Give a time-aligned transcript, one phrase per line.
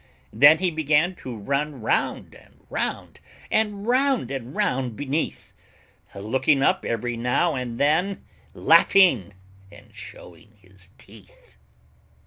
[0.33, 3.19] Then he began to run round and round,
[3.51, 5.53] And round and round beneath,
[6.15, 8.25] Looking up every now and then,
[8.55, 9.35] Laughing
[9.71, 11.57] and showing his teeth.